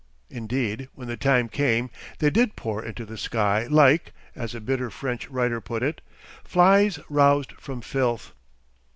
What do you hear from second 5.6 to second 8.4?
put it, flies roused from filth.